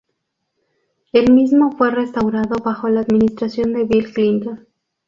[1.13, 4.67] El mismo fue restaurado bajo la administración de Bill Clinton.